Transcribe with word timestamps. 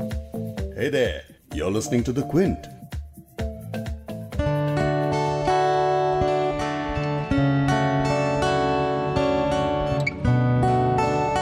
Hey 0.00 0.88
there, 0.88 1.24
you're 1.52 1.70
listening 1.70 2.02
to 2.04 2.12
The 2.12 2.22
Quint. 2.22 2.66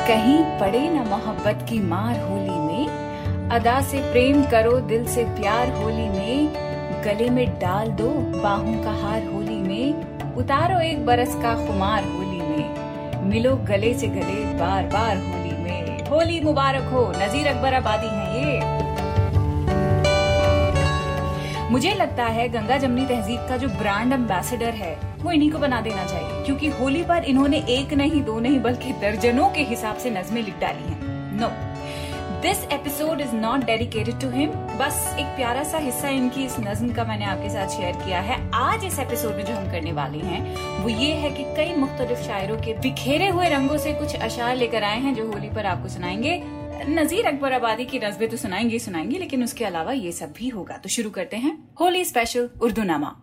कहीं 0.08 0.38
पड़े 0.60 0.80
न 0.90 1.06
मोहब्बत 1.08 1.64
की 1.68 1.78
मार 1.92 2.18
होली 2.28 2.58
में 2.66 3.48
अदा 3.58 3.80
से 3.90 4.00
प्रेम 4.12 4.42
करो 4.50 4.78
दिल 4.90 5.06
से 5.14 5.24
प्यार 5.40 5.70
होली 5.76 6.08
में 6.18 7.02
गले 7.04 7.28
में 7.30 7.46
डाल 7.58 7.88
दो 8.00 8.08
बाहों 8.42 8.74
का 8.84 8.92
हार 9.02 9.26
होली 9.32 9.60
में 9.68 10.34
उतारो 10.42 10.80
एक 10.90 11.04
बरस 11.06 11.34
का 11.42 11.54
खुमार 11.66 12.04
होली 12.14 12.40
में 12.50 13.28
मिलो 13.30 13.56
गले 13.70 13.94
से 13.98 14.08
गले 14.18 14.44
बार 14.58 14.86
बार 14.94 15.16
होली 15.16 15.37
होली 16.10 16.40
मुबारक 16.40 16.82
हो। 16.82 17.00
नजीर 17.16 17.46
अकबर 17.46 17.74
आबादी 17.74 18.06
है 18.06 18.44
ये। 18.44 18.76
मुझे 21.70 21.92
लगता 21.94 22.24
है 22.24 22.48
गंगा 22.48 22.76
जमनी 22.76 23.04
तहजीब 23.06 23.40
का 23.48 23.56
जो 23.56 23.68
ब्रांड 23.68 24.12
एम्बेसडर 24.12 24.74
है, 24.74 24.96
वो 25.22 25.30
इन्हीं 25.30 25.50
को 25.50 25.58
बना 25.58 25.80
देना 25.80 26.04
चाहिए, 26.04 26.44
क्योंकि 26.44 26.68
होली 26.70 27.02
पर 27.02 27.24
इन्होंने 27.24 27.58
एक 27.70 27.92
नहीं, 27.94 28.22
दो 28.22 28.38
नहीं, 28.40 28.60
बल्कि 28.60 28.92
दर्जनों 28.92 29.48
के 29.50 29.62
हिसाब 29.62 29.96
से 29.96 30.10
नजमें 30.10 30.42
लिख 30.42 30.58
डाली 30.60 30.84
हैं। 30.84 30.98
No 31.40 31.48
this 32.42 32.58
episode 32.64 33.20
is 33.20 33.32
not 33.34 33.64
dedicated 33.64 34.20
to 34.20 34.28
him 34.30 34.50
बस 34.78 35.16
एक 35.18 35.26
प्यारा 35.26 35.62
सा 35.64 35.78
हिस्सा 35.78 36.08
इनकी 36.08 36.44
इस 36.44 36.56
नज्म 36.60 36.92
का 36.94 37.04
मैंने 37.04 37.24
आपके 37.24 37.48
साथ 37.50 37.68
शेयर 37.68 37.96
किया 37.96 38.20
है। 38.20 38.36
आज 38.54 38.84
इस 38.84 38.98
एपिसोड 38.98 39.34
में 39.36 39.44
जो 39.44 39.54
हम 39.54 39.70
करने 39.70 39.92
वाले 39.92 40.18
हैं, 40.18 40.40
वो 40.82 40.88
ये 40.88 41.12
है 41.14 41.30
कि 41.30 41.44
कई 41.56 41.74
मुख्तलिफ़ 41.74 42.22
शायरों 42.22 42.56
के 42.56 42.74
बिखेरे 42.78 43.28
हुए 43.28 43.48
रंगों 43.48 43.78
से 43.78 43.94
कुछ 43.94 44.14
अशार 44.14 44.56
लेकर 44.56 44.82
आए 44.82 45.00
हैं 45.00 45.14
जो 45.14 45.26
होली 45.32 45.50
पर 45.50 45.66
आपको 45.66 45.88
सुनाएँगे। 45.88 46.40
नजीर 46.88 47.26
अकबर 47.26 47.52
आबादी 47.52 47.84
की 47.84 47.98
नजबे 47.98 48.26
तो 48.26 48.36
सुनाएँगे 48.36 48.72
ही 48.72 48.78
सुनाएँगे, 48.78 49.18
लेकिन 49.18 49.44
उसके 49.44 49.64
अलावा 49.64 49.92
ये 49.92 50.12
सब 50.12 50.32
भी 50.32 50.48
होगा। 50.48 50.76
तो 50.76 50.88
शुरू 50.88 51.10
करते 51.10 51.36
हैं 51.36 51.58
होली 51.80 52.04
स्पेशल 52.04 52.50
उर्दू 52.62 52.82
नामा। 52.82 53.14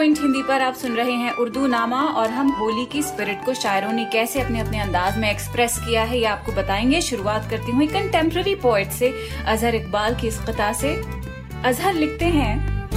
क्विंट 0.00 0.18
हिंदी 0.18 0.42
पर 0.42 0.62
आप 0.62 0.74
सुन 0.74 0.92
रहे 0.92 1.12
हैं 1.12 1.32
उर्दू 1.32 1.66
नामा 1.66 2.02
और 2.02 2.30
हम 2.30 2.48
होली 2.48 2.86
की 2.86 3.02
स्पिरिट 3.02 3.44
को 3.44 3.54
शायरों 3.54 3.92
ने 3.92 4.04
कैसे 4.04 4.40
अपने 4.40 4.60
अपने 4.60 4.80
अंदाज 4.80 5.18
में 5.18 5.30
एक्सप्रेस 5.30 5.78
किया 5.78 6.02
है, 6.02 6.18
ये 6.18 6.24
आपको 6.24 6.52
बताएँगे। 6.52 7.00
शुरुआत 7.00 7.50
करती 7.50 7.72
हूँ 7.72 7.86
कंटेम्प्रेरी 7.86 8.54
पोइट 8.54 8.90
से 8.90 9.14
अजहर 9.46 9.74
इकबाल 9.74 10.14
की 10.14 10.26
इस 10.26 10.38
कथा 10.38 10.72
से। 10.72 11.02
अजहर 11.64 11.94
लिखते 11.94 12.24
हैं। 12.24 12.88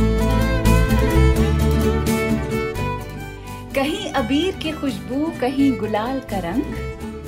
कहीं 3.76 4.10
अबीर 4.10 4.56
की 4.56 4.72
खुशबू, 4.72 5.34
कहीं 5.42 5.78
गुलाल 5.78 6.20
का 6.20 6.38
रंग। 6.38 6.62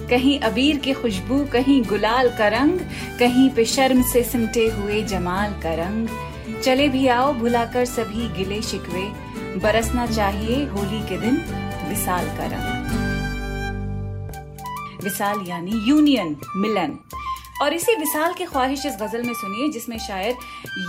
कहीं 0.09 0.39
अबीर 0.39 0.77
की 0.77 0.93
खुशबू, 0.93 1.45
कहीं 1.53 1.83
गुलाल 1.83 2.29
का 2.37 2.47
रंग। 2.47 2.79
कहीं 3.19 3.49
पे 3.49 3.65
शर्म 3.65 4.01
से 4.01 4.23
सिमटे 4.23 4.67
हुए 4.67 5.01
जमाल 5.01 5.51
का 5.51 5.73
रंग। 5.73 6.07
चले 6.63 6.89
भी 6.89 7.07
आओ, 7.07 7.33
भुलाकर 7.33 7.85
सभी 7.85 8.37
गिले 8.37 8.61
शिकवे। 8.61 9.24
बरसना 9.56 10.08
चाहिए 10.08 10.66
होली 10.66 11.09
के 11.09 11.17
दिन 11.17 11.36
विशाल 11.89 12.25
का 12.25 12.45
रंग। 12.45 12.86
विशाल 15.03 15.45
यानी 15.48 15.72
यूनियन 15.72 16.36
मिलन। 16.56 17.00
और 17.61 17.73
इसी 17.73 17.95
विशाल 17.95 18.33
की 18.33 18.45
ख्वाहिश 18.45 18.86
इस 18.86 18.94
गज़ल 19.02 19.23
में 19.23 19.33
सुनिए, 19.33 19.70
जिसमें 19.70 19.98
शायर 19.98 20.31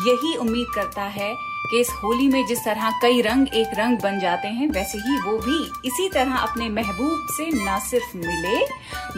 यही 0.09 0.37
उम्मीद 0.37 0.67
करता 0.75 1.03
है 1.03 1.35
कि 1.71 1.81
इस 1.81 1.91
होली 1.91 2.29
में 2.29 2.47
जिस 2.47 2.59
तरह 2.65 2.91
कई 3.03 3.21
रंग 3.21 3.49
एक 3.55 3.67
रंग 3.79 3.99
बन 3.99 4.21
जाते 4.21 4.49
हैं, 4.49 4.69
वैसे 4.69 4.99
ही 4.99 5.19
वो 5.19 5.39
भी 5.39 5.89
इसी 5.89 6.09
तरह 6.09 6.37
अपने 6.37 6.69
महबूब 6.69 7.27
से 7.31 7.51
न 7.53 7.79
सिर्फ़ 7.79 8.17
मिले, 8.17 8.67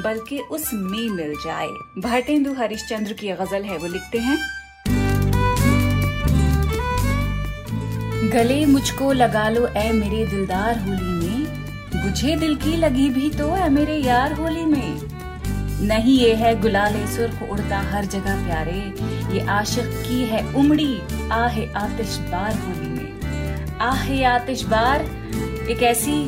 बल्कि 0.03 0.39
उसमें 0.39 1.11
मिल 1.11 1.35
जाए। 1.45 1.69
भारतेंदु 1.99 2.55
हरिश्चंद्र 2.55 3.13
की 3.13 3.29
गज़ल 3.29 3.63
है, 3.63 3.79
वो 3.79 3.87
लिखते 3.87 4.19
हैं 4.19 4.58
गले 8.33 8.65
मुझको 8.67 9.13
लगा 9.13 9.49
लो 9.49 9.67
ए 9.67 9.91
मेरे 9.93 10.25
दिलदार 10.27 10.79
होली 10.79 11.13
में। 11.13 11.45
बुझे 11.95 12.37
दिल 12.37 12.55
की 12.57 12.77
लगी 12.77 13.09
भी 13.11 13.31
तो 13.31 13.47
है 13.51 13.69
मेरे 13.71 13.97
यार 13.97 14.33
होली 14.33 14.65
में। 14.65 15.01
नहीं, 15.89 16.19
ये 16.19 16.35
है 16.35 16.61
गुलाले 16.61 17.07
सुर्ख 17.07 17.43
उड़ता 17.51 17.79
हर 17.91 18.05
जगह 18.05 18.45
प्यारे। 18.47 18.81
ये 19.35 19.47
आशिक 19.47 19.85
की 20.07 20.25
है 20.25 20.43
उमड़ी, 20.55 21.01
आहे 21.33 21.67
आतिशबार 21.77 22.55
होली 22.55 22.89
में। 22.89 23.79
आहे 23.81 24.23
आतिशबार 24.25 25.05
एक 25.71 25.83
ऐसी 25.83 26.19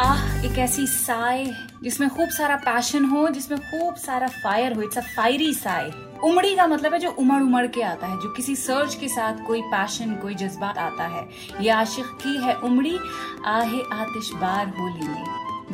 आह, 0.00 0.46
एक 0.46 0.58
ऐसी 0.58 0.86
साय 0.86 1.52
जिसमें 1.82 2.10
खूब 2.10 2.28
सारा 2.28 2.56
पैशन 2.56 3.04
हो, 3.04 3.28
जिसमें 3.28 3.60
खूब 3.60 3.94
सारा 3.94 4.26
फायर 4.26 4.72
हो. 4.72 4.82
It's 4.82 4.98
a 4.98 5.00
fiery 5.00 5.54
sigh. 5.54 5.90
उमड़ी 6.24 6.54
का 6.56 6.66
मतलब 6.66 6.92
है 6.92 6.98
जो 6.98 7.10
उमड़ 7.10 7.42
उमड़ 7.42 7.66
के 7.66 7.82
आता 7.82 8.06
है, 8.06 8.20
जो 8.20 8.28
किसी 8.28 8.56
सर्च 8.56 8.94
के 8.94 9.08
साथ 9.08 9.46
कोई 9.46 9.62
पैशन 9.62 10.14
कोई 10.14 10.34
जज्बा 10.34 10.66
आता 10.66 11.06
है. 11.06 11.28
ये 11.60 11.70
आशिक 11.70 12.04
की 12.04 12.36
है 12.44 12.54
उमड़ी, 12.54 12.98
आहे 13.46 13.80
आतिशबार 13.92 14.68
होली 14.68 15.08
में. 15.08 15.24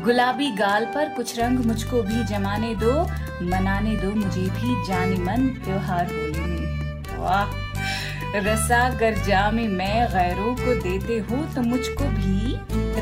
गुलाबी 0.05 0.51
गाल 0.51 0.85
पर 0.85 1.09
कुछ 1.09 1.39
रंग 1.39 1.59
मुझको 1.59 2.03
भी 2.03 2.25
जमाने 2.25 2.75
दो, 2.75 3.03
मनाने 3.43 3.97
दो 3.97 4.11
मुझे 4.11 4.43
भी 4.43 4.87
जाने 4.87 5.17
मन 5.17 5.49
त्योहार 5.65 6.07
होली 6.07 6.41
में. 6.41 7.03
वाह 7.19 7.65
रसा 8.37 8.89
गर 8.91 9.15
जा 9.15 9.51
में 9.51 9.69
मैं 9.69 10.07
गैरों 10.09 10.55
को 10.57 10.75
देते 10.83 11.19
हो 11.19 11.37
तो 11.55 11.63
मुझको 11.63 12.05
भी 12.05 12.55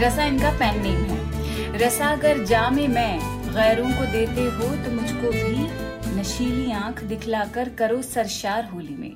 रसा 0.03 0.25
इनका 0.25 0.51
पेन 0.51 0.83
नेम 0.83 1.03
है। 1.05 1.79
रसा, 1.79 2.07
अगर 2.07 2.45
जा 2.45 2.71
में 2.71 2.89
मैं 2.89 3.19
गैरों 3.49 3.91
को 3.91 4.05
देते 4.13 4.45
हो 4.45 4.75
तो 4.77 4.91
मुझको 4.93 5.31
भी 5.31 6.21
नशीली 6.21 6.73
आँख 6.73 7.03
दिखलाकर 7.05 7.69
करो 7.69 8.03
सरशार 8.03 8.65
होली 8.65 8.97
में। 8.97 9.13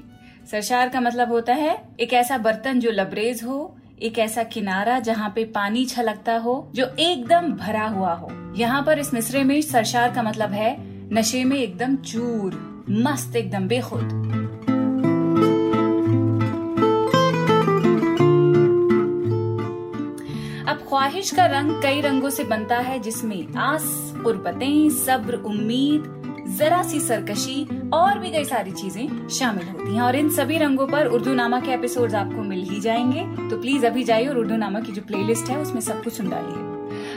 सरशार 0.50 0.88
का 0.88 1.00
मतलब 1.00 1.28
होता 1.28 1.54
है, 1.54 1.88
एक 2.00 2.12
ऐसा 2.12 2.38
बर्तन 2.38 2.80
जो 2.80 2.90
लबरेज 2.90 3.42
हो, 3.44 3.76
एक 4.02 4.18
ऐसा 4.18 4.42
किनारा 4.42 4.98
जहाँ 4.98 5.32
पे 5.34 5.44
पानी 5.44 5.84
छलकता 5.86 6.36
हो, 6.36 6.72
जो 6.74 6.86
एकदम 6.98 7.52
भरा 7.52 7.86
हुआ 7.88 8.12
हो। 8.12 8.54
यहाँ 8.56 8.82
पर 8.82 8.98
इस 8.98 9.14
मिसरे 9.14 9.44
में 9.44 9.60
सरशार 9.62 10.14
का 10.14 10.22
मतलब 10.22 10.52
है, 10.52 10.76
नशे 11.12 11.44
में 11.44 11.56
एकदम 11.56 11.96
चूर, 11.96 12.84
मस्त, 12.90 13.36
एकदम 13.36 13.68
बेखुद। 13.68 14.45
अब 20.68 20.76
ख्वाहिश 20.76 21.30
का 21.30 21.46
रंग 21.46 21.82
कई 21.82 22.00
रंगों 22.00 22.30
से 22.30 22.44
बनता 22.44 22.78
है, 22.78 22.98
जिसमें 22.98 23.54
आस 23.54 24.14
उर्बतें 24.26 24.90
सब्र, 24.90 25.34
उम्मीद, 25.34 26.12
जरा 26.58 26.82
सी 26.82 27.00
सरकशी 27.00 27.90
और 27.90 28.18
भी 28.18 28.30
कई 28.30 28.44
सारी 28.44 28.70
चीज़ें 28.70 29.28
शामिल 29.28 29.68
होती 29.68 29.94
हैं। 29.94 30.02
और 30.02 30.16
इन 30.16 30.30
सभी 30.30 30.58
रंगों 30.58 30.86
पर 30.86 31.06
उर्दू 31.06 31.34
नामा 31.34 31.60
के 31.60 31.70
एपिसोड्स 31.70 32.14
आपको 32.14 32.42
मिल 32.42 32.62
ही 32.62 32.80
जाएँगे। 32.80 33.50
तो 33.50 33.60
प्लीज़ 33.60 33.86
अभी 33.86 34.04
जाइए 34.04 34.26
और 34.26 34.38
उर्दू 34.38 34.56
नामा 34.56 34.80
की 34.80 34.92
जो 34.92 35.02
प्लेलिस्ट 35.02 35.48
है, 35.48 35.58
उसमें 35.58 35.80
सब 35.80 36.04
कुछ 36.04 36.12
सुन 36.12 36.30
डालिए। 36.30 36.65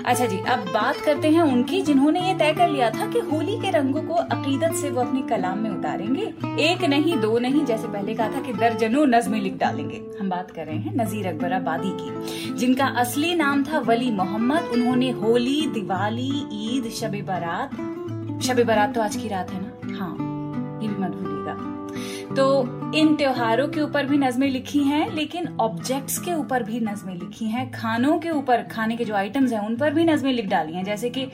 अच्छा 0.06 0.26
जी, 0.26 0.38
अब 0.38 0.60
बात 0.74 0.96
करते 0.96 1.30
हैं 1.30 1.42
उनकी, 1.44 1.82
जिन्होंने 1.82 2.28
ये 2.28 2.34
तय 2.34 2.54
कर 2.54 2.70
लिया 2.70 2.90
था 2.90 3.06
कि 3.08 3.20
होली 3.20 3.56
के 3.58 3.70
रंगों 3.70 4.02
को 4.02 4.14
अकीदत 4.14 4.76
से 4.76 4.90
वो 4.90 5.02
अपने 5.02 5.22
कलाम 5.22 5.60
में 5.60 5.70
उतारेंगे। 5.70 6.34
एक 6.64 6.84
नहीं, 6.84 7.18
दो 7.18 7.40
नहीं, 7.40 7.66
जैसे 7.66 7.88
पहले 7.88 8.16
कहा 8.16 8.30
था 8.30 8.42
कि 8.42 8.54
दर्जनों 8.54 9.06
नज्में 9.08 9.40
लिख 9.42 9.58
डालेंगे। 9.58 10.02
हम 10.20 10.30
बात 10.30 10.52
कर 10.52 10.66
रहे 10.66 10.78
हैं 10.78 10.96
नजीर 10.96 11.28
अकबर 11.28 11.54
आबादी 11.54 11.92
की, 11.92 12.54
जिनका 12.54 12.86
असली 12.86 13.36
नाम 13.36 13.64
था 13.64 13.80
वली 13.80 14.12
मोहम्मद। 14.12 14.70
उन्होंने 14.74 15.10
होली, 15.12 15.66
दिवाली, 15.68 16.32
ईद, 16.54 16.92
शब 16.92 17.22
बारात 17.28 17.76
शब 18.44 18.64
बारात 18.64 18.94
तो 18.96 19.02
आज 19.02 19.16
की 19.16 19.28
रात 19.28 19.52
है 19.52 19.62
ना? 19.62 19.98
हाँ 20.00 20.80
ये 20.82 20.88
भी 20.88 21.04
मत 21.04 21.16
भूलिएगा 21.54 22.36
तो 22.36 22.92
इन 22.98 23.16
त्योहारों 23.16 23.68
के 23.68 23.82
ऊपर 23.82 24.06
भी 24.06 24.18
नज़में 24.18 24.50
लिखी 24.50 24.80
हैं, 24.80 25.12
लेकिन 25.12 25.48
ऑब्जेक्ट्स 25.48 26.20
के 26.20 26.34
ऊपर 26.34 26.64
भी 26.64 26.80
नज़में 26.80 27.16
लिखी 27.16 27.46
हैं, 27.46 27.72
खानों 27.72 28.20
के 28.20 28.30
ऊपर, 28.30 28.64
खाने 28.64 28.98
के 28.98 29.06
जो 29.06 29.16
आइटम्स 29.16 29.54
हैं, 29.54 29.60
उन 29.60 29.76
पर 29.76 29.94
भी 29.94 30.06
नज़में 30.06 30.34
लिख 30.34 30.46
डाली 30.46 30.74
हैं, 30.74 30.84
जैसे 30.84 31.10
कि 31.10 31.28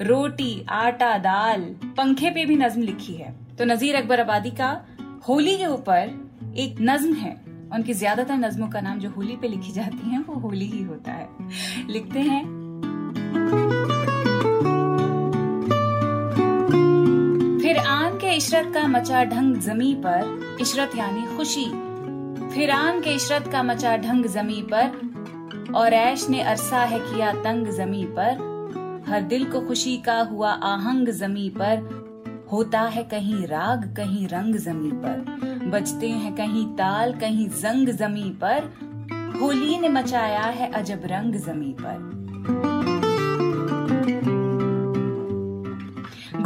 रोटी, 0.00 0.66
आटा, 0.70 1.18
दाल, 1.18 1.60
पंखे 1.98 2.30
पे 2.30 2.44
भी 2.44 2.56
नज्म 2.56 2.82
लिखी 2.82 3.14
है। 3.14 3.34
तो 3.58 3.64
नजीर 3.64 3.96
अकबर 3.96 4.20
आबादी 4.20 4.50
का 4.50 4.84
होली 5.28 5.58
के 5.58 5.66
ऊपर 5.66 6.28
एक 6.56 6.76
नज्म 6.80 7.14
है 7.14 7.50
उनकी 7.74 7.92
ज़्यादातर 7.92 8.34
नज्मों 8.34 8.68
का 8.68 8.80
नाम 8.80 8.98
जो 8.98 9.10
होली 9.10 9.36
पे 9.36 9.48
लिखी 9.48 9.72
जाती 9.72 10.10
हैं, 10.10 10.24
वो 10.24 10.34
होली 10.34 10.66
ही 10.66 10.82
होता 10.82 11.12
है। 11.12 11.28
लिखते 11.88 12.20
हैं 12.20 12.59
इशरत 18.40 18.74
का 18.74 18.86
मचा 18.88 19.24
ढंग 19.24 19.56
जमी 19.56 19.94
पर, 19.94 20.40
इशरत 20.60 20.90
यानी 20.96 21.36
खुशी। 21.36 21.64
फिर 22.48 22.70
आन 22.70 23.00
के 23.00 23.10
इशरत 23.10 23.48
का 23.52 23.62
मचा 23.62 23.96
ढंग 23.96 24.26
जमी 24.26 24.66
पर, 24.74 24.90
और 25.74 25.92
ऐश 25.92 26.28
ने 26.28 26.40
अरसा 26.40 26.78
है 26.78 26.98
किया 26.98 27.32
तंग 27.32 27.66
जमी 27.66 28.04
पर। 28.04 28.32
हर 29.08 29.22
दिल 29.22 29.44
को 29.44 29.60
खुशी 29.60 29.96
का 29.96 30.20
हुआ 30.20 30.52
आहंग 30.52 31.08
जमी 31.08 31.48
पर। 31.48 31.78
होता 32.52 32.80
है 32.80 33.02
कहीं 33.02 33.46
राग, 33.46 33.94
कहीं 33.96 34.28
रंग 34.28 34.54
जमी 34.54 34.90
पर। 34.92 35.40
बजते 35.68 36.08
हैं 36.08 36.34
कहीं 36.36 36.66
ताल, 36.66 37.12
कहीं 37.12 37.48
जंग 37.48 37.88
जमी 37.88 38.38
पर। 38.44 38.62
होली 39.42 39.78
ने 39.78 39.88
मचाया 39.88 40.42
है 40.42 40.72
अजब 40.72 41.00
रंग 41.04 41.34
जमी 41.34 41.76
पर। 41.80 42.20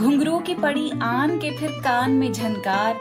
की 0.05 0.55
पड़ी 0.55 0.91
आन 1.03 1.39
के 1.39 1.51
फिर 1.57 1.71
कान 1.71 2.11
में 2.11 2.33
झनकार, 2.33 3.01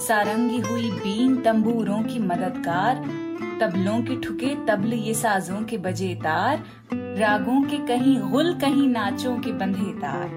सारंगी 0.00 0.58
हुई 0.58 0.90
बीन 0.90 1.36
तंबूरों 1.36 2.02
की 2.02 2.18
मददगार, 2.18 2.94
तबलों 3.60 4.02
के 4.02 4.20
ठुके 4.20 4.54
तबल 4.54 4.92
ये 4.92 5.14
साजों 5.14 5.62
के 5.62 5.78
बजे 5.78 6.14
तार, 6.14 6.64
रागों 6.94 7.62
के 7.62 7.76
कहीं 7.76 8.20
गुल, 8.20 8.54
कहीं 8.54 8.88
नाचों 8.88 9.38
के 9.38 9.52
बंधे 9.52 9.92
तार। 10.00 10.28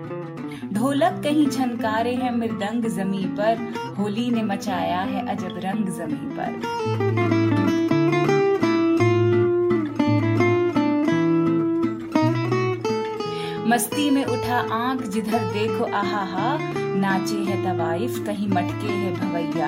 ढोलक 0.73 1.21
कहीं 1.23 1.47
झनकारे 1.47 2.15
हैं 2.15 2.37
मृदंग 2.37 2.85
जमी 2.85 3.25
पर, 3.25 3.73
होली 3.99 4.29
ने 4.29 4.43
मचाया 4.43 5.01
है 5.01 5.27
अजब 5.27 5.59
रंग 5.63 5.85
जमी 5.87 6.35
पर। 6.35 7.70
मस्ती 13.71 14.09
में 14.09 14.25
उठा 14.25 14.57
आँख 14.71 15.03
जिधर 15.03 15.39
देखो 15.39 15.83
आहा 15.83 16.57
नाचे 16.75 17.35
है 17.35 17.63
तवाइफ, 17.63 18.25
कहीं 18.25 18.47
मटके 18.47 18.87
है 18.87 19.13
भवैया। 19.13 19.67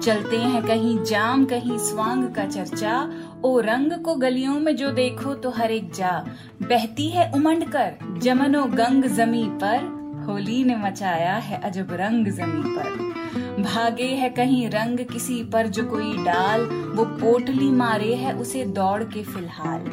चलते 0.00 0.36
हैं 0.36 0.62
कहीं 0.62 1.02
जाम, 1.02 1.44
कहीं 1.44 1.78
स्वांग 1.78 2.34
का 2.34 2.44
चर्चा। 2.44 3.10
ओ 3.44 3.60
रंग 3.60 3.92
को 3.92 4.14
गलियों 4.14 4.60
में 4.60 4.76
जो 4.76 4.90
देखो 4.90 5.34
तो 5.34 5.50
हर 5.50 5.70
एक 5.70 5.92
जा। 5.92 6.24
बहती 6.62 7.08
है 7.08 7.32
उमंड 7.32 7.64
कर, 7.64 8.18
जमनो 8.18 8.64
गंग 8.64 9.04
जमी 9.04 9.44
पर। 9.44 10.02
होली 10.28 10.64
ने 10.64 10.76
मचाया 10.76 11.34
है 11.34 11.60
अजब 11.60 11.88
रंग 11.92 12.26
जमी 12.26 12.62
पर। 12.76 13.11
भागे 13.60 14.06
है 14.06 14.28
कहीं 14.30 14.68
रंग 14.70 14.98
किसी 15.06 15.42
पर 15.44 15.66
जो 15.66 15.84
कोई 15.84 16.16
डाल, 16.24 16.60
वो 16.94 17.04
पोटली 17.04 17.70
मारे 17.70 18.14
है 18.14 18.32
उसे 18.34 18.64
दौड़ 18.66 19.02
के 19.04 19.22
फ़िलहाल। 19.22 19.90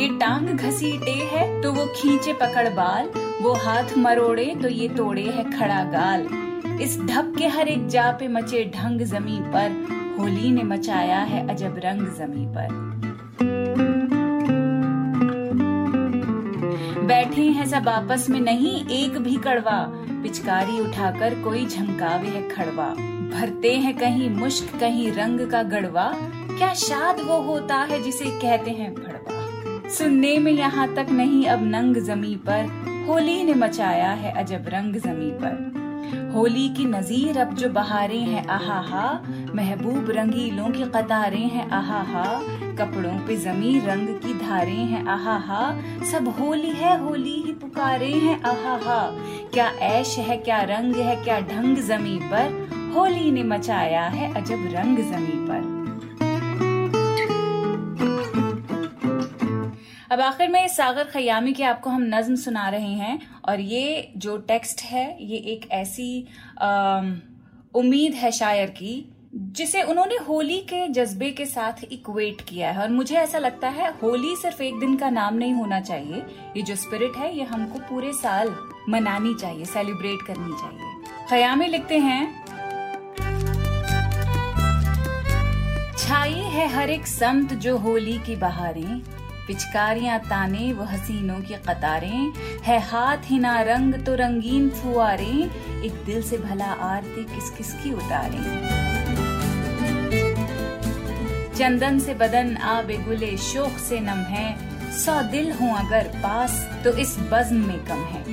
ये 0.00 0.08
टांग 0.18 0.48
घसीटे 0.48 1.14
है 1.32 1.60
तो 1.62 1.72
वो 1.72 1.86
खींचे 1.96 2.32
पकड़ 2.32 2.68
बाल, 2.68 3.10
वो 3.42 3.52
हाथ 3.54 3.96
मरोड़े 3.98 4.44
तो 4.62 4.68
ये 4.68 4.88
तोड़े 4.88 5.26
है 5.26 5.50
खड़ा 5.50 5.82
गाल। 5.84 6.28
इस 6.82 6.98
ढप 7.00 7.34
के 7.38 7.46
हर 7.48 7.68
एक 7.68 7.86
जा 7.88 8.10
पे 8.12 8.28
मचे 8.28 8.64
ढंग 8.74 9.00
जमी 9.02 9.38
पर, 9.46 9.70
होली 10.18 10.50
ने 10.50 10.62
मचाया 10.62 11.18
है 11.22 11.46
अजब 11.48 11.80
रंग 11.84 12.06
जमी 12.18 12.46
पर। 12.46 12.88
बैठे 17.06 17.42
हैं 17.42 17.66
सब 17.66 17.88
आपस 17.88 18.28
में 18.30 18.40
नहीं, 18.40 18.84
एक 18.86 19.18
भी 19.18 19.36
कड़वा। 19.36 19.80
पिचकारी 20.22 20.80
उठाकर 20.80 21.34
कोई 21.42 21.66
झमकावे 21.66 22.28
है 22.28 22.48
खड़वा। 22.48 22.88
भरते 23.30 23.74
हैं 23.74 23.96
कहीं 23.98 24.30
मुश्क, 24.30 24.78
कहीं 24.80 25.12
रंग 25.12 25.50
का 25.50 25.62
गड़वा। 25.62 26.12
क्या 26.58 26.74
शाद 26.74 27.20
वो 27.20 27.40
होता 27.42 27.76
है 27.76 28.02
जिसे 28.02 28.24
कहते 28.24 28.70
हैं 28.70 28.94
भड़वा 28.94 29.88
सुनने 29.88 30.38
में 30.38 30.52
यहाँ 30.52 30.94
तक 30.94 31.06
नहीं, 31.10 31.44
अब 31.46 31.62
नंग 31.62 31.96
जमी 31.96 32.34
पर। 32.48 33.04
होली 33.08 33.42
ने 33.44 33.54
मचाया 33.54 34.10
है 34.10 34.32
अजब 34.32 34.64
रंग 34.68 34.94
जमी 34.94 35.30
पर। 35.30 35.69
होली 36.34 36.68
की 36.68 36.84
नजीर 36.84 37.38
अब 37.38 37.54
जो 37.54 37.68
बहारें 37.68 38.20
हैं, 38.20 38.46
आहाहा, 38.46 39.22
महबूब 39.54 40.10
रंगीलों 40.10 40.70
की 40.70 40.82
कतारें 40.82 41.48
हैं, 41.48 41.70
आहाहा, 41.70 42.24
कपड़ों 42.78 43.26
पे 43.26 43.36
जमी 43.36 43.78
रंग 43.80 44.08
की 44.08 44.34
धारें 44.34 44.84
हैं, 44.86 45.06
आहाहा, 45.06 45.78
सब 46.12 46.28
होली 46.28 46.70
है, 46.70 47.04
होली 47.04 47.42
ही 47.42 47.52
पुकारे 47.52 48.12
हैं, 48.12 48.42
आहाहा, 48.42 49.00
क्या 49.52 49.66
ऐश 49.68 50.18
है, 50.18 50.36
क्या 50.36 50.62
रंग 50.62 50.96
है, 50.96 51.16
क्या 51.24 51.40
ढंग 51.40 51.76
जमी 51.76 52.18
पर, 52.22 52.68
होली 52.96 53.30
ने 53.30 53.42
मचाया 53.42 54.02
है 54.02 54.34
अजब 54.34 54.68
रंग 54.72 54.96
जमी 54.96 55.46
पर। 55.48 55.69
अब 60.10 60.20
आखिर 60.20 60.48
में 60.48 60.66
सागर 60.68 61.04
खयामी 61.04 61.52
की 61.52 61.62
आपको 61.62 61.90
हम 61.90 62.02
नज्म 62.04 62.34
सुना 62.36 62.68
रहे 62.68 62.92
हैं 62.94 63.18
और 63.48 63.60
ये 63.60 64.12
जो 64.16 64.36
टेक्स्ट 64.38 64.80
है, 64.82 65.16
ये 65.20 65.36
एक 65.52 65.68
ऐसी 65.72 66.26
उम्मीद 67.74 68.14
है 68.14 68.30
शायर 68.30 68.70
की, 68.70 69.12
जिसे 69.34 69.82
उन्होंने 69.82 70.16
होली 70.28 70.58
के 70.70 70.86
जज्बे 70.88 71.30
के 71.30 71.46
साथ 71.46 71.84
इक्वेट 71.92 72.40
किया 72.40 72.70
है। 72.70 72.82
और 72.82 72.88
मुझे 72.90 73.16
ऐसा 73.16 73.38
लगता 73.38 73.68
है, 73.68 73.90
होली 73.92 74.34
सिर्फ़ 74.36 74.62
एक 74.62 74.80
दिन 74.80 74.96
का 74.96 75.10
नाम 75.10 75.34
नहीं 75.34 75.52
होना 75.54 75.80
चाहिए। 75.80 76.22
ये 76.56 76.62
जो 76.62 76.76
स्पिरिट 76.76 77.16
है, 77.16 77.36
ये 77.36 77.44
हमको 77.44 77.78
पूरे 77.90 78.12
साल 78.12 78.54
मनानी 78.88 79.34
चाहिए 79.34 79.64
सेलिब्रेट 79.66 80.26
करनी 80.26 80.52
चाहिए। 80.52 81.26
खयामी 81.30 81.66
लिखते 81.66 81.98
हैं, 81.98 82.44
छाई 85.98 86.42
है 86.52 86.68
हर 86.68 86.90
एक 86.90 87.06
समत 87.06 87.52
जो 87.54 87.76
होली 87.78 88.18
की 88.18 88.36
बहारें 88.36 89.19
पिचकारियाँ, 89.50 90.18
ताने 90.20 90.72
वो 90.72 90.84
हसीनों 90.84 91.40
की 91.40 91.54
कतारें, 91.66 92.32
है 92.62 92.78
हाथ 92.80 93.24
ही 93.24 93.38
ना 93.38 93.60
रंग 93.60 93.94
तो 94.06 94.14
रंगीन 94.14 94.68
फुआरे, 94.70 95.32
एक 95.86 95.94
दिल 96.06 96.22
से 96.22 96.38
भला 96.38 96.66
आरती 96.86 97.24
किस 97.24 97.50
किस 97.50 97.72
की 97.74 97.92
उतारे। 97.92 98.42
चंदन 101.58 101.98
से 101.98 102.14
बदन 102.14 102.56
आ 102.56 102.80
बेगुले 102.82 103.36
शोक 103.38 103.78
से 103.78 104.00
नम 104.00 104.22
है, 104.28 104.46
सौ 104.98 105.20
दिल 105.32 105.52
हूँ 105.52 105.74
अगर 105.78 106.12
पास 106.22 106.54
तो 106.84 106.92
इस 106.98 107.16
बज्म 107.32 107.66
में 107.66 107.84
कम 107.86 108.04
है। 108.06 108.24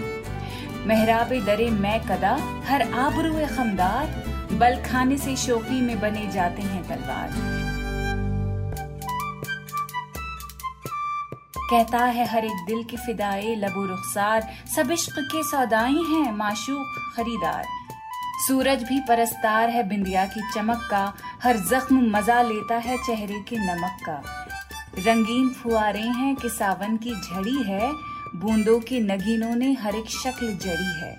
मेहराबे 0.87 1.41
दरे 1.41 1.69
मैं 1.71 1.99
कदा, 2.01 2.37
हर 2.67 2.81
आबरू 2.99 3.45
खमदार 3.47 4.23
बल 4.53 4.81
खाने 4.83 5.17
से 5.17 5.35
शोकी 5.37 5.81
में 5.81 5.99
बने 5.99 6.31
जाते 6.31 6.61
हैं 6.61 6.87
तलवार। 6.87 7.46
कहता 11.69 11.97
है, 11.97 12.27
हर 12.27 12.45
एक 12.45 12.65
दिल 12.67 12.83
की 12.83 12.97
फिदाए, 12.97 13.55
लबो 13.55 13.85
रुखसार, 13.85 14.47
सब 14.75 14.91
इश्क 14.91 15.19
के 15.19 15.43
सौदाई 15.43 16.03
हैं, 16.09 16.31
माशूक 16.37 17.13
खरीदार। 17.17 17.65
सूरज 18.47 18.83
भी 18.83 18.99
परस्तार 18.99 19.69
है 19.69 19.89
बिंदिया 19.89 20.25
की 20.25 20.41
चमक 20.55 20.87
का, 20.91 21.13
हर 21.43 21.57
जख्म 21.57 22.17
मज़ा 22.17 22.41
लेता 22.41 22.75
है 22.75 22.97
चेहरे 22.97 23.39
के 23.49 23.57
नमक 23.57 23.97
का। 24.05 24.21
रंगीन 24.99 25.49
फुआरे 25.49 26.01
हैं 26.01 26.35
कि 26.35 26.49
सावन 26.49 26.97
की 26.97 27.15
झड़ी 27.15 27.63
है, 27.63 27.91
बूंदों 28.35 28.79
के 28.79 28.99
नगीनों 28.99 29.55
ने 29.55 29.73
हर 29.73 29.95
एक 29.95 30.09
शक्ल 30.09 30.57
जड़ी 30.57 30.99
है। 31.01 31.15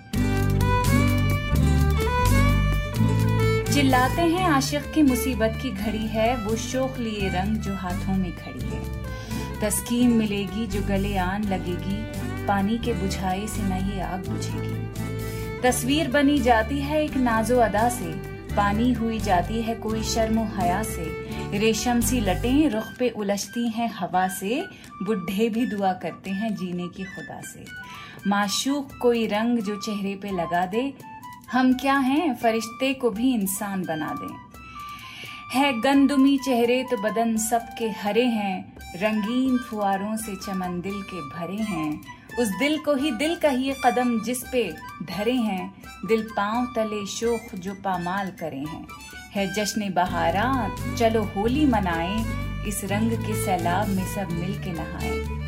चिल्लाते 3.73 4.21
हैं 4.21 4.47
आशिक 4.47 4.91
की 4.91 5.01
मुसीबत 5.01 5.59
की 5.61 5.69
घड़ी 5.69 6.07
है, 6.07 6.35
वो 6.37 6.55
शोक 6.55 6.97
लिए 6.97 7.29
रंग 7.29 7.57
जो 7.57 7.75
हाथों 7.75 8.13
में 8.13 8.31
खड़ी 8.35 8.65
है। 8.65 8.98
तस्कीन 9.61 10.09
मिलेगी 10.09 10.67
जो 10.67 10.81
गले 10.81 11.17
आन 11.17 11.43
लगेगी, 11.43 12.19
पानी 12.45 12.77
के 12.77 12.93
बुझाए 12.93 13.47
से 13.47 13.63
नहीं 13.63 14.01
आग 14.01 14.27
बुझेगी। 14.29 14.79
तस्वीर 15.61 16.07
बनी 16.07 16.39
जाती 16.39 16.79
है 16.79 17.03
एक 17.03 17.17
नाजो 17.17 17.59
अदा 17.59 17.89
से, 17.89 18.39
पानी 18.55 18.93
हुई 18.93 19.19
जाती 19.19 19.61
है 19.61 19.75
कोई 19.75 20.03
शर्म 20.03 20.39
हया 20.39 20.83
से। 20.83 21.29
रेशम 21.59 22.01
सी 22.01 22.19
लटें 22.19 22.69
रुख 22.69 22.83
पे 22.99 23.09
उलझती 23.09 23.69
हैं 23.69 23.89
हवा 23.93 24.27
से, 24.27 24.65
बुढ़े 25.03 25.49
भी 25.49 25.65
दुआ 25.65 25.93
करते 25.93 26.29
हैं 26.29 26.55
जीने 26.55 26.87
की 26.87 27.03
खुदा 27.03 27.41
से। 27.41 27.65
माशूक 28.27 28.89
कोई 29.01 29.27
रंग 29.27 29.59
जो 29.59 29.75
चेहरे 29.75 30.15
पे 30.15 30.31
लगा 30.31 30.65
दे, 30.65 30.93
हम 31.51 31.73
क्या 31.73 31.97
हैं, 31.97 32.35
फरिश्ते 32.35 32.93
को 32.93 33.09
भी 33.09 33.33
इंसान 33.33 33.83
बना 33.83 34.15
दें। 34.21 34.49
है 35.53 35.81
गंदुमी 35.81 36.37
चेहरे 36.37 36.83
तो 36.83 36.97
बदन 36.97 37.37
सबके 37.37 37.89
हरे 37.89 38.25
हैं 38.25 38.78
रंगीन 38.95 39.57
फुआरों 39.57 40.17
से 40.17 40.35
चमन 40.35 40.81
दिल 40.81 41.01
के 41.01 41.29
भरे 41.29 41.63
हैं। 41.63 42.01
उस 42.39 42.47
दिल 42.47 42.77
को 42.77 42.95
ही 42.95 43.11
दिल 43.11 43.35
कहिए 43.35 43.75
कदम 43.85 44.21
जिस 44.21 44.43
पे 44.51 44.75
धरे 45.03 45.33
हैं। 45.33 45.73
दिल 46.05 46.27
पाँव 46.37 46.65
तले 46.75 47.05
शोख 47.05 47.55
जो 47.55 47.73
पामाल 47.73 48.31
करे 48.39 48.57
हैं। 48.57 48.87
है 49.35 49.53
जश्न 49.53 49.93
बहारा, 49.93 50.69
चलो 50.95 51.23
होली 51.23 51.65
मनाएँ। 51.65 52.25
इस 52.67 52.81
रंग 52.83 53.11
के 53.11 53.45
सैलाब 53.45 53.87
में 53.87 54.05
सब 54.05 54.31
मिल 54.31 54.53
के 54.53 54.71
नहाएँ। 54.71 55.39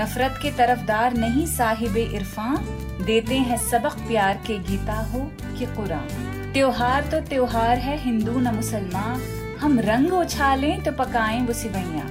नफरत 0.00 0.38
के 0.42 0.50
तरफदार 0.50 1.14
नहीं 1.14 1.46
साहिब 1.46 1.96
इरफान। 1.96 2.56
देते 3.04 3.34
हैं 3.34 3.56
सबक 3.56 3.92
प्यार 3.92 4.36
के 4.36 4.58
गीता 4.58 5.00
हो 5.00 5.30
कि 5.58 5.66
कुरान। 5.66 6.08
त्योहार 6.52 7.02
तो 7.06 7.20
त्योहार 7.20 7.78
है, 7.78 7.98
हिंदू 7.98 8.38
न 8.38 8.54
मुसलमान। 8.54 9.20
हम 9.60 9.80
रंग 9.80 10.12
उछालें 10.12 10.82
तो 10.82 10.92
पकाएँ 10.92 11.40
वो 11.46 11.52
सिवैया। 11.52 12.01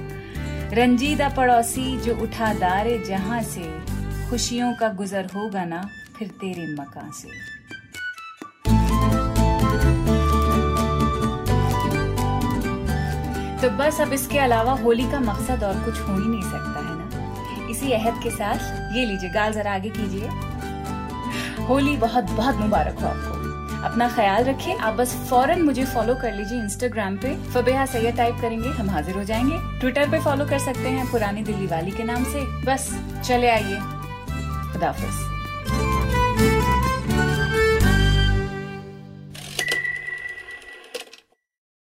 रंजीदा 0.72 1.28
पड़ोसी 1.28 1.96
जो 1.96 2.16
उठा 2.16 2.54
दारे 2.54 2.98
जहाँ 2.98 3.42
से, 3.42 3.62
खुशियों 4.30 4.72
का 4.74 4.88
गुजर 4.88 5.24
होगा 5.24 5.64
ना 5.64 5.88
फिर 6.18 6.28
तेरे 6.28 6.74
मकान 6.74 7.10
से। 7.10 7.28
तो 13.62 13.70
बस 13.70 14.00
अब 14.00 14.12
इसके 14.12 14.38
अलावा 14.38 14.72
होली 14.72 15.10
का 15.10 15.20
मकसद 15.20 15.64
और 15.64 15.84
कुछ 15.84 16.00
हो 16.00 16.14
ही 16.14 16.28
नहीं 16.28 16.42
सकता, 16.42 16.88
है 16.88 16.94
ना? 16.98 17.68
इसी 17.70 17.92
अहद 17.92 18.22
के 18.22 18.30
साथ 18.30 18.58
ये 18.96 19.06
लीजिए, 19.06 19.30
गाल 19.30 19.52
जरा 19.52 19.74
आगे 19.74 19.90
कीजिए। 19.90 20.28
होली 21.64 21.96
बहुत 21.96 22.24
बहुत 22.24 22.56
मुबारक 22.56 22.98
हो 23.00 23.06
आपको। 23.06 23.41
अपना 23.84 24.08
ख्याल 24.08 24.44
रखें। 24.44 24.78
आप 24.78 24.94
बस 24.94 25.14
फ़ौरन 25.30 25.62
मुझे 25.62 25.84
फॉलो 25.84 26.14
कर 26.14 26.32
लीजिए 26.32 26.58
इंस्टाग्राम 26.58 27.16
पे। 27.16 27.36
फबेहा 27.50 27.86
सैयद 27.86 28.16
टाइप 28.16 28.36
करेंगे। 28.40 28.68
हम 28.68 28.90
हाजिर 28.90 29.14
हो 29.14 29.24
जाएँगे। 29.24 29.80
ट्विटर 29.80 30.10
पे 30.10 30.20
फॉलो 30.20 30.44
कर 30.44 30.58
सकते 30.58 30.88
हैं 30.88 31.10
पुरानी 31.10 31.42
दिल्ली 31.42 31.66
वाली 31.66 31.90
के 31.90 32.04
नाम 32.04 32.24
से। 32.24 32.64
बस, 32.64 32.88
चले 33.24 33.50
आइए। 33.50 33.78
खुदाफिज 34.72 35.31